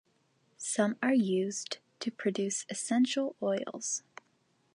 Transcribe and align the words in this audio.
Some 0.57 0.97
are 1.03 1.13
used 1.13 1.77
to 1.99 2.09
produce 2.09 2.65
essential 2.71 3.35
oils. 3.39 4.01